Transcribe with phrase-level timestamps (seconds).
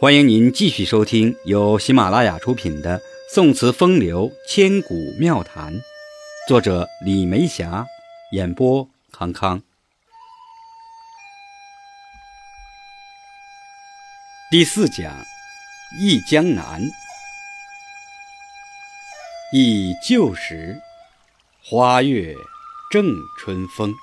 [0.00, 2.98] 欢迎您继续收听由喜马拉雅出品的
[3.34, 5.74] 《宋词风流千古妙谈》，
[6.48, 7.84] 作者李梅霞，
[8.32, 9.60] 演播康康。
[14.50, 15.12] 第四讲
[15.98, 16.80] 《忆江南》，
[19.52, 20.80] 忆旧时，
[21.62, 22.34] 花月
[22.90, 23.04] 正
[23.38, 23.94] 春风。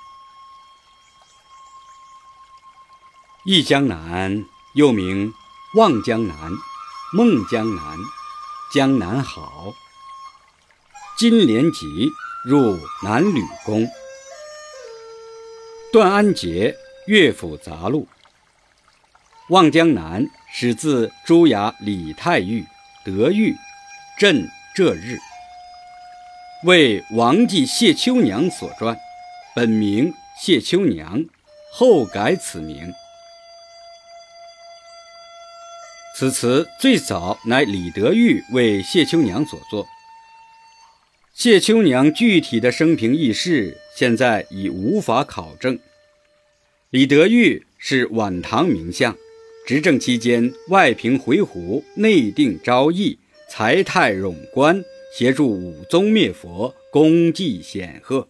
[3.44, 4.44] 忆江南，
[4.76, 5.34] 又名。
[5.74, 6.50] 望江南，
[7.12, 7.98] 梦江南，
[8.72, 9.74] 江南好。
[11.18, 12.10] 金莲集
[12.42, 13.86] 入南吕公。
[15.92, 16.74] 段安杰
[17.06, 18.08] 乐府杂录。
[19.50, 22.64] 望江南始自朱雅李太玉、
[23.04, 23.54] 德玉，
[24.18, 25.18] 朕这日，
[26.64, 28.98] 为王继谢秋娘所传，
[29.54, 31.22] 本名谢秋娘，
[31.74, 32.90] 后改此名。
[36.18, 39.86] 此词最早乃李德裕为谢秋娘所作。
[41.32, 45.78] 谢秋娘具体的生平轶事，现在已无法考证。
[46.90, 49.16] 李德裕是晚唐名相，
[49.64, 54.84] 执政期间外平回鹘，内定昭义，才泰冗官，
[55.16, 58.26] 协助武宗灭佛，功绩显赫。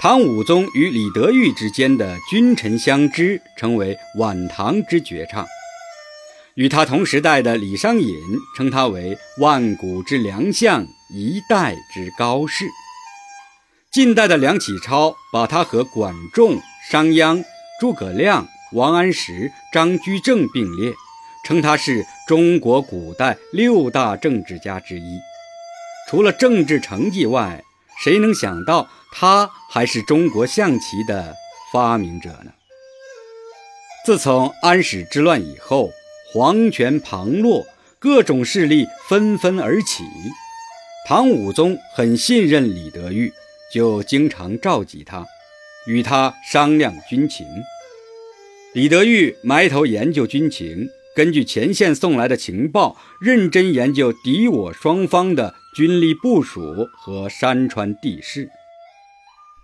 [0.00, 5.46] 唐武宗与李德裕之间的君臣相知，成为晚唐之绝唱。
[6.58, 8.16] 与他同时代的李商隐
[8.56, 12.66] 称他为万古之良相，一代之高士。
[13.92, 17.44] 近代的梁启超把他和管仲、商鞅、
[17.80, 20.92] 诸葛亮、王安石、张居正并列，
[21.46, 25.20] 称他是中国古代六大政治家之一。
[26.10, 27.62] 除了政治成绩外，
[28.02, 31.36] 谁能想到他还是中国象棋的
[31.72, 32.50] 发明者呢？
[34.04, 35.92] 自从安史之乱以后。
[36.32, 37.66] 皇权旁落，
[37.98, 40.04] 各种势力纷纷而起。
[41.06, 43.32] 唐武宗很信任李德裕，
[43.72, 45.24] 就经常召集他，
[45.86, 47.46] 与他商量军情。
[48.74, 50.86] 李德裕埋头研究军情，
[51.16, 56.60] 根据前线送来的情报，认真研究敌我双方的军力部署
[56.92, 58.50] 和山川地势，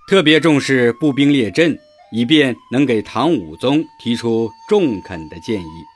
[0.08, 1.78] 特别重视步兵列阵，
[2.10, 5.93] 以便能给唐武宗提出中肯的建议。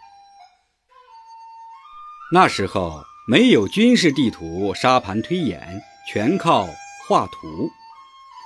[2.30, 6.68] 那时候没有军事地图，沙盘推演全靠
[7.06, 7.70] 画图。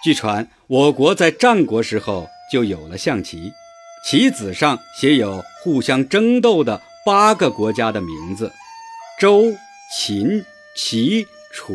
[0.04, 3.52] 据传，我国在战国时候就有了象棋，
[4.04, 8.52] 棋子上写有互相争斗的八个国家的名字：
[9.18, 9.52] 周、
[9.96, 10.44] 秦、
[10.76, 11.74] 齐、楚、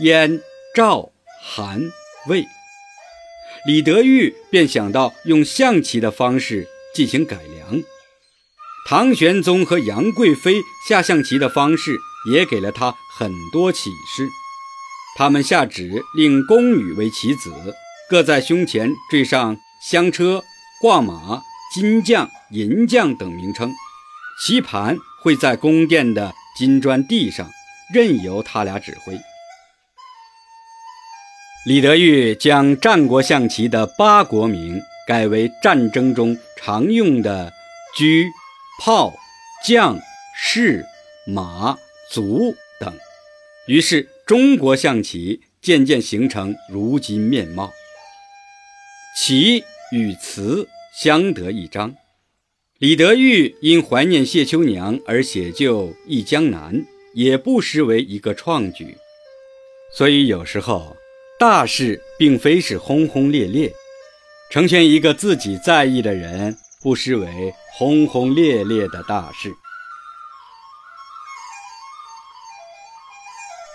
[0.00, 0.40] 燕、
[0.74, 1.10] 赵、
[1.42, 1.78] 韩、
[2.26, 2.46] 魏。
[3.66, 7.82] 李德裕便想到用象棋的方式进行改良。
[8.86, 11.96] 唐玄宗和杨贵妃下象棋的方式
[12.30, 14.28] 也给了他很多启示。
[15.16, 17.74] 他们下旨令宫女为棋子，
[18.10, 20.42] 各在胸前缀上香车、
[20.82, 21.40] 挂马、
[21.72, 23.72] 金将、银将等名称。
[24.44, 27.48] 棋盘会在宫殿的金砖地上，
[27.94, 29.18] 任由他俩指挥。
[31.66, 34.78] 李德裕将战国象棋的八国名
[35.08, 37.50] 改为战争中常用的
[37.96, 38.04] 车。
[38.80, 39.14] 炮、
[39.64, 39.98] 将、
[40.36, 40.84] 士、
[41.26, 41.78] 马、
[42.10, 42.92] 卒等，
[43.66, 47.72] 于是中国象棋渐渐形成如今面貌。
[49.16, 50.68] 棋与词
[51.00, 51.94] 相得益彰。
[52.78, 56.74] 李德裕因怀念谢秋娘而写就《忆江南》，
[57.14, 58.96] 也不失为一个创举。
[59.96, 60.96] 所以有时候
[61.38, 63.72] 大事并非是轰轰烈烈，
[64.50, 66.58] 成全一个自己在意的人。
[66.84, 69.50] 不失为轰轰烈烈的大事。《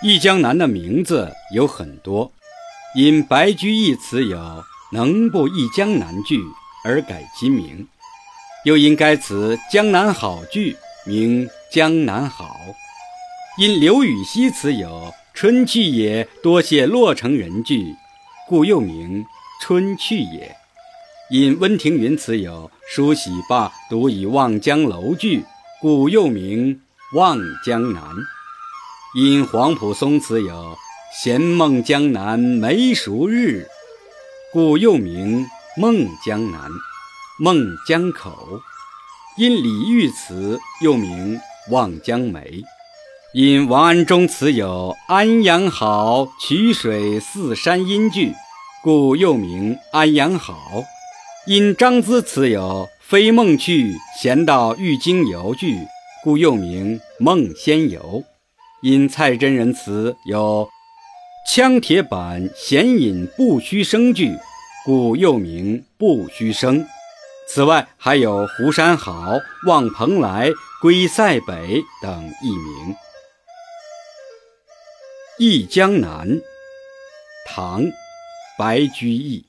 [0.04, 2.32] 忆江南》的名字有很多，
[2.94, 6.40] 因白居易词有“能不忆江南”句
[6.86, 7.88] 而改今名，
[8.64, 12.58] 又因该词“江南好”句名“江南好”，
[13.58, 17.96] 因刘禹锡词有“春去也，多谢洛城人”句，
[18.48, 19.26] 故又名
[19.64, 20.56] “春去也”。
[21.32, 25.46] 因温庭筠词有“梳洗罢，独倚望江楼”句，
[25.80, 26.76] 故又名
[27.16, 28.02] 《望江南》；
[29.14, 30.76] 因黄埔松词有
[31.22, 33.68] “闲梦江南梅熟日”，
[34.52, 35.46] 故又名
[35.80, 36.62] 《梦江南》
[37.38, 38.32] 《梦江口》；
[39.38, 41.38] 因李煜词又名
[41.72, 42.40] 《望江梅》；
[43.36, 48.34] 因王安中词有“安阳好，曲水似山阴”句，
[48.82, 50.56] 故又名《安阳好》。
[51.48, 55.80] 因张咨词有“飞梦去，闲到玉京游”句，
[56.24, 58.24] 故又名梦仙游。
[58.82, 60.70] 因蔡真人词有
[61.50, 64.38] “枪铁板闲饮不须生”句，
[64.86, 66.86] 故又名不须生。
[67.48, 70.52] 此外，还有“湖山好，望蓬莱，
[70.82, 72.94] 归塞北”等译名。
[75.40, 76.28] 《忆江南》
[77.48, 77.84] 唐·
[78.58, 79.49] 白居易。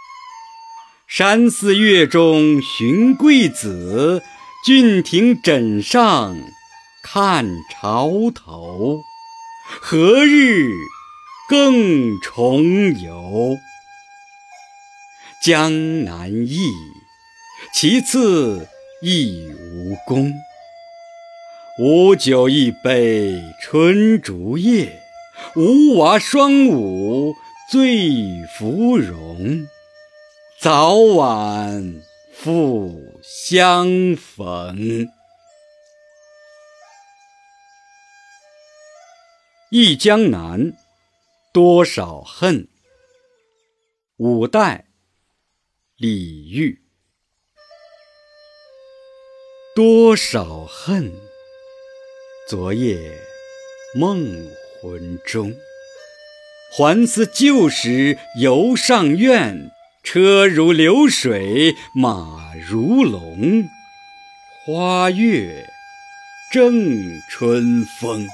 [1.13, 4.23] 山寺月中寻桂子，
[4.65, 6.37] 郡亭枕上
[7.03, 9.01] 看潮头。
[9.81, 10.69] 何日
[11.49, 12.63] 更重
[12.97, 13.57] 游？
[15.43, 16.69] 江南忆，
[17.73, 18.69] 其次
[19.01, 20.31] 忆吴宫。
[21.77, 25.01] 吴酒一杯春竹叶，
[25.57, 27.35] 吴娃双舞
[27.69, 28.13] 醉
[28.57, 29.67] 芙蓉。
[30.63, 32.03] 早晚
[32.35, 34.77] 复相逢，
[39.71, 40.59] 《忆江南》
[41.51, 42.67] 多少恨。
[44.17, 44.85] 五代，
[45.97, 46.77] 李煜。
[49.75, 51.11] 多少恨，
[52.47, 53.19] 昨夜
[53.95, 54.47] 梦
[54.79, 55.51] 魂中。
[56.77, 59.71] 还思旧时游上苑。
[60.03, 63.69] 车如流水马如龙，
[64.65, 65.69] 花月
[66.51, 68.27] 正春风。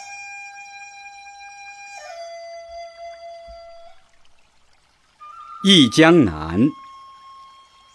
[5.63, 6.61] 忆江南·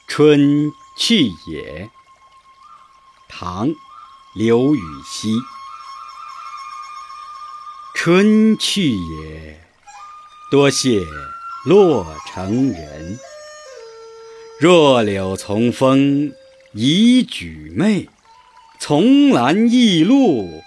[0.07, 1.91] 春去也，
[3.29, 3.69] 唐·
[4.35, 4.81] 刘禹
[5.11, 5.35] 锡。
[7.95, 9.65] 春去也，
[10.51, 11.05] 多谢
[11.65, 13.19] 洛城人。
[14.63, 16.33] 弱柳从风
[16.73, 18.09] 已举媚，
[18.79, 20.63] 丛兰易露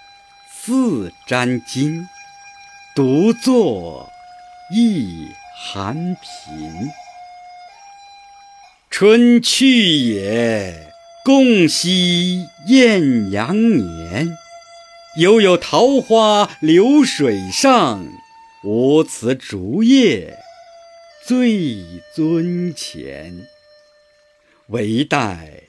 [0.52, 2.04] 似沾巾。
[2.94, 4.10] 独坐
[4.70, 6.90] 忆寒贫。
[8.90, 10.92] 春去也，
[11.24, 14.28] 共惜艳阳年。
[15.16, 18.06] 犹有桃花流水上，
[18.62, 20.36] 无辞竹叶
[21.24, 21.82] 醉
[22.14, 23.46] 樽前。
[24.70, 25.62] 唯待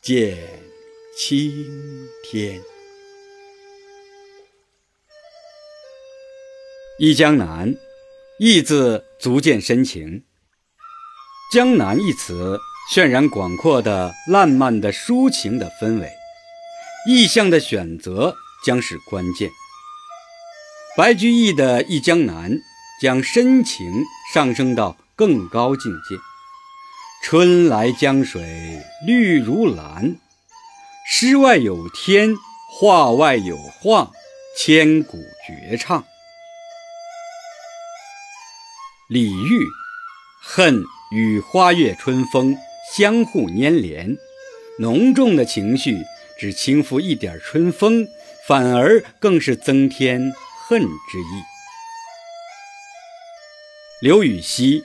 [0.00, 0.38] 见
[1.18, 1.52] 青
[2.24, 2.58] 天。
[6.98, 7.74] 忆江南，
[8.38, 10.24] 忆字足见深情。
[11.52, 12.58] 江南一词，
[12.90, 16.10] 渲染广阔的、烂漫的、抒情的氛围，
[17.06, 18.34] 意象的选择
[18.64, 19.50] 将是关键。
[20.96, 22.50] 白居易的《忆江南》
[23.02, 23.86] 将深情
[24.32, 26.16] 上升到更高境界。
[27.22, 30.16] 春来江水绿如蓝，
[31.04, 32.36] 诗外有天，
[32.70, 34.12] 画外有画，
[34.56, 36.04] 千古绝唱。
[39.08, 39.58] 李煜，
[40.40, 42.56] 恨与花月春风
[42.96, 44.16] 相互粘连，
[44.78, 46.04] 浓重的情绪
[46.38, 48.06] 只轻抚一点春风，
[48.46, 50.32] 反而更是增添
[50.68, 51.42] 恨之意。
[54.00, 54.84] 刘禹锡。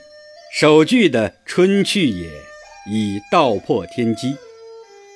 [0.53, 2.29] 首句的“春去也”
[2.85, 4.35] 已道破天机，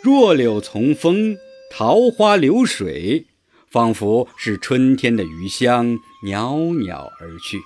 [0.02, 1.38] 弱柳从风，
[1.70, 3.26] 桃花流水，
[3.70, 7.60] 仿佛是春天的余香袅袅而去。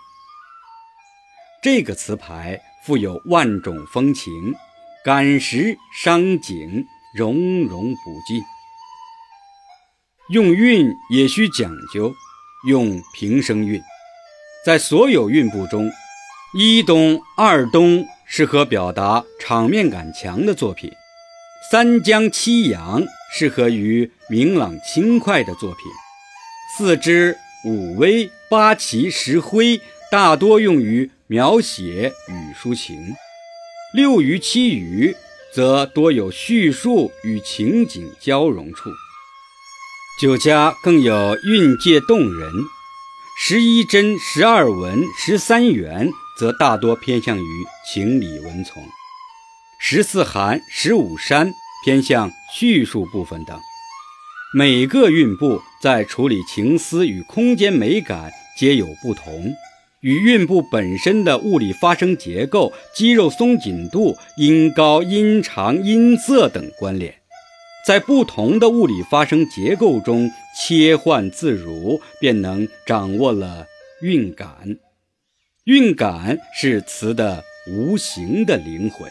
[1.61, 4.33] 这个词牌富有万种风情，
[5.05, 6.83] 感时伤景，
[7.15, 8.41] 融融不尽。
[10.31, 12.11] 用韵也需讲究，
[12.67, 13.79] 用平声韵，
[14.65, 15.87] 在所有韵部中。
[16.51, 20.91] 一东、二东适合表达场面感强的作品，
[21.69, 25.83] 三江七阳适合于明朗轻快的作品，
[26.75, 29.79] 四支、五微、八奇、十灰
[30.09, 32.97] 大多用于描写与抒情，
[33.93, 35.15] 六余、七余
[35.53, 38.89] 则多有叙述与情景交融处，
[40.19, 42.51] 九家更有韵界动人，
[43.39, 46.11] 十一真、十二文、十三元。
[46.39, 48.81] 则大多偏向于情理文从，
[49.77, 51.51] 十四寒、十五山
[51.83, 53.59] 偏向叙述部分等。
[54.53, 59.53] 每个韵部在处理情思与空间美感皆有不同，
[59.99, 67.13] 与韵部本身的物理发声结构、肌肉松紧度、音高、音长、音色等关联，
[67.85, 73.67] 在不同的物理发声结构中切换自如，便能掌握了
[74.01, 74.77] 韵感。
[75.69, 79.07] 韵感是词的无形的灵魂。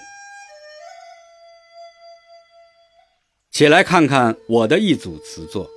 [3.52, 5.66] 且来看看我的一组词作，《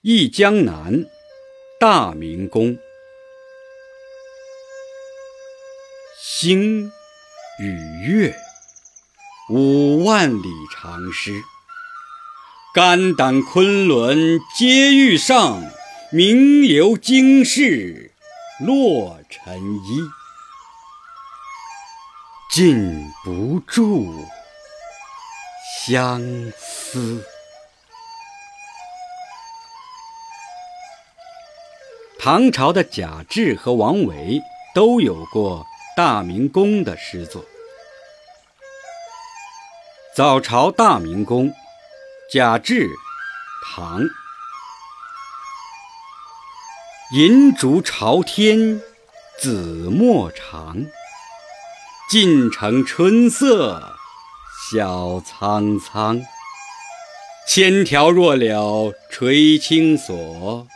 [0.00, 0.94] 忆江南·
[1.78, 2.68] 大明宫》。
[6.18, 6.90] 星
[7.60, 8.34] 与月，
[9.50, 11.42] 五万里长诗，
[12.72, 15.62] 肝胆昆仑皆欲上，
[16.12, 18.10] 名留经世
[18.66, 20.00] 落尘衣，
[22.50, 24.12] 禁不住。
[25.86, 26.20] 相
[26.58, 27.24] 思。
[32.18, 34.42] 唐朝的贾至和王维
[34.74, 35.64] 都有过
[35.96, 37.44] 大明宫的诗作。
[40.16, 41.52] 早朝大明宫，
[42.32, 42.88] 贾至，
[43.64, 44.02] 唐。
[47.12, 48.80] 银烛朝天，
[49.40, 50.76] 紫陌长，
[52.08, 53.96] 尽城春色。
[54.70, 56.22] 小苍苍，
[57.48, 60.68] 千条弱柳垂青锁，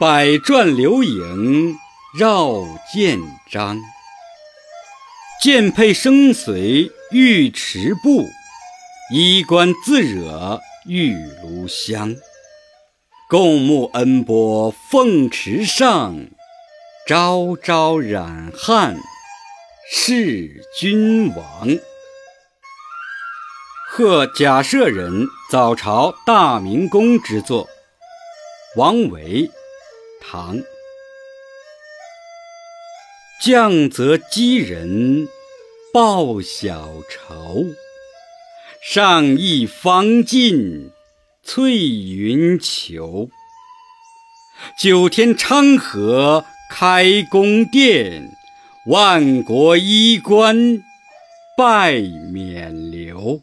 [0.00, 1.76] 百转流影
[2.18, 3.78] 绕剑章。
[5.42, 8.26] 剑佩生随玉池步，
[9.12, 12.16] 衣冠自惹玉炉香。
[13.36, 16.28] 共沐恩波凤池上，
[17.04, 18.96] 朝朝染汗
[19.90, 21.68] 是君王。
[23.90, 27.68] 贺贾赦人早朝大明宫之作，
[28.76, 29.50] 王维，
[30.20, 30.56] 唐。
[33.42, 35.26] 降则击人
[35.92, 37.64] 报小仇，
[38.80, 40.92] 上邑方尽
[41.46, 43.30] 翠云裘。
[44.80, 48.30] 九天昌河开宫殿，
[48.86, 50.82] 万国衣冠
[51.58, 52.00] 拜
[52.32, 53.42] 冕旒。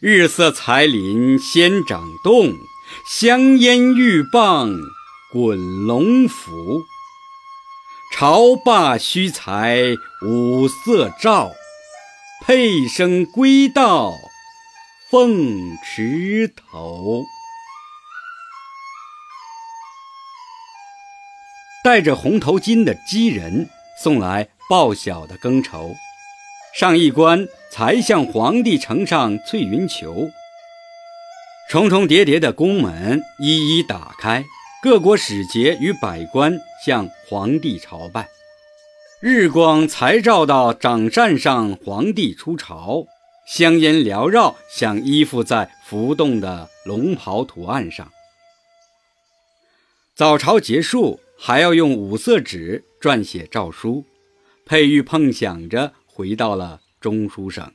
[0.00, 2.54] 日色彩鳞先掌动，
[3.10, 4.74] 香烟玉棒
[5.30, 6.82] 滚龙符。
[8.14, 9.94] 朝罢须裁
[10.26, 11.52] 五色诏，
[12.46, 14.14] 佩声归到
[15.08, 17.22] 凤池头。
[21.84, 23.70] 戴着红头巾的鸡人
[24.02, 25.94] 送来报晓的更绸。
[26.74, 30.28] 上一关才向皇帝呈上翠云裘，
[31.70, 34.44] 重重叠叠的宫门一一打开，
[34.82, 38.28] 各国使节与百官向皇帝朝拜。
[39.20, 43.06] 日光才照到掌扇上，皇帝出朝，
[43.46, 48.12] 香烟缭绕，像依附在浮动的龙袍图案上。
[50.14, 54.04] 早朝结束，还要用五色纸撰写诏书，
[54.64, 55.92] 佩玉碰响着。
[56.16, 57.70] 回到了中书省。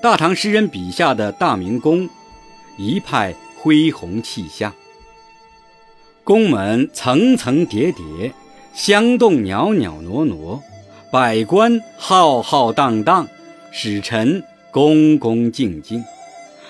[0.00, 2.08] 大唐诗人笔下的大明宫，
[2.78, 4.74] 一派恢宏气象。
[6.24, 8.32] 宫门层层叠叠，
[8.78, 10.62] 香洞袅袅挪挪，
[11.10, 13.26] 百官浩浩荡荡，
[13.72, 16.04] 使臣恭恭敬敬，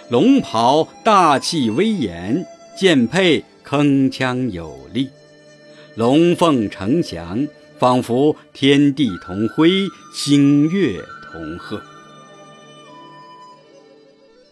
[0.08, 5.10] 龙袍大气威严，剑佩铿锵有力。
[5.96, 7.46] 龙凤呈祥，
[7.78, 9.68] 仿佛天地同辉，
[10.14, 10.98] 星月
[11.30, 11.78] 同贺。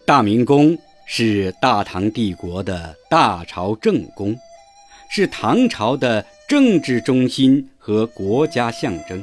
[0.05, 4.37] 大明宫是大唐帝国的大朝正宫，
[5.09, 9.21] 是唐朝的政治中心和国家象征，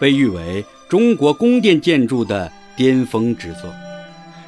[0.00, 3.72] 被誉为中国宫殿建筑的巅峰之作，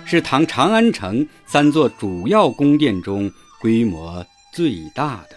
[0.05, 5.37] 是唐长安城三座主要宫殿中规模最大的。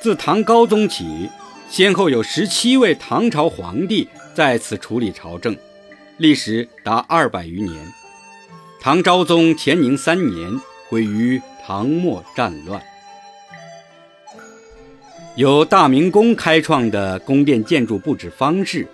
[0.00, 1.28] 自唐高宗起，
[1.68, 5.54] 先后有十七位唐朝皇帝在此处理朝政，
[6.16, 7.76] 历时达二百余年。
[8.80, 12.82] 唐昭宗乾宁三年毁于唐末战乱。
[15.36, 18.86] 由大明宫开创的宫殿建筑布置方式，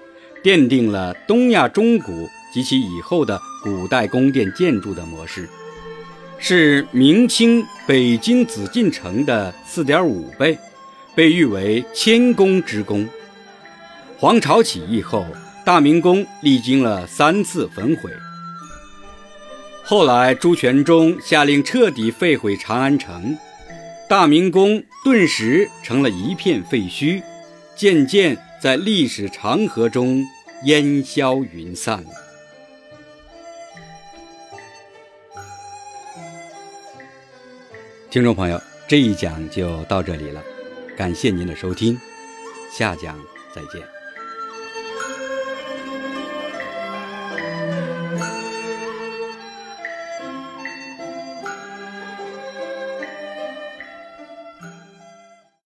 [0.45, 5.49] 奠定了东亚中古及其以后的古代宫殿建筑的模式，
[6.38, 10.59] 是明清北京紫禁城的四点五倍。
[11.14, 13.09] 被誉为千宫之宫，
[14.19, 15.25] 黄巢起义后，
[15.64, 18.11] 大明宫历经了三次焚毁。
[19.83, 23.35] 后来，朱全忠下令彻底废毁长安城，
[24.09, 27.21] 大明宫顿时成了一片废墟，
[27.75, 30.25] 渐渐在历史长河中
[30.65, 32.05] 烟消云散。
[38.09, 40.41] 听众朋友，这一讲就到这里了，
[40.97, 41.99] 感谢您的收听，
[42.73, 43.19] 下讲
[43.53, 43.96] 再见。